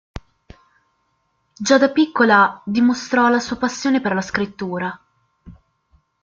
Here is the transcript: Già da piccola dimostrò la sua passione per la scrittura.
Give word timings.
Già 1.59 1.77
da 1.77 1.91
piccola 1.91 2.59
dimostrò 2.65 3.29
la 3.29 3.39
sua 3.39 3.57
passione 3.57 4.01
per 4.01 4.15
la 4.15 4.21
scrittura. 4.21 4.99